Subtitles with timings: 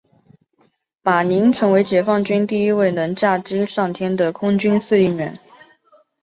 [1.03, 5.31] 马宁成为解放军第一位能驾机上天的空军司令员。